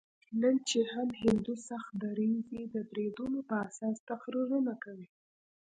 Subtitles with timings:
[0.41, 5.07] نن چې هم هندو سخت دریځي د بریدونو په اساس تقریرونه کوي.